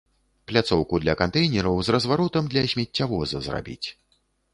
[0.51, 3.87] Пляцоўку для кантэйнераў з разваротам для смеццявоза зрабіць.